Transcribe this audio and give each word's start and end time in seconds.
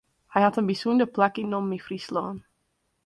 Hy 0.31 0.41
hat 0.43 0.59
in 0.59 0.69
bysûnder 0.69 1.09
plak 1.15 1.35
ynnommen 1.41 1.75
yn 1.77 1.85
Fryslân. 1.85 2.37